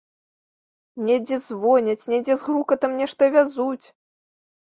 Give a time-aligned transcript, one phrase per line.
[1.09, 3.85] Недзе звоняць, недзе з грукатам нешта вязуць.